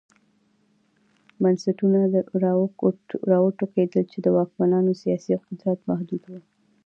بنسټونه 1.41 1.99
را 3.29 3.39
وټوکېدل 3.43 4.03
چې 4.11 4.17
د 4.21 4.27
واکمنانو 4.37 4.91
سیاسي 5.01 5.33
قدرت 5.45 5.79
محدوداوه. 5.89 6.41